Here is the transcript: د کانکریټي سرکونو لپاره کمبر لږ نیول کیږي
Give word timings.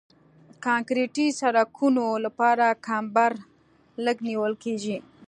د 0.49 0.51
کانکریټي 0.65 1.27
سرکونو 1.39 2.05
لپاره 2.25 2.65
کمبر 2.87 3.31
لږ 4.05 4.17
نیول 4.27 4.53
کیږي 4.63 4.97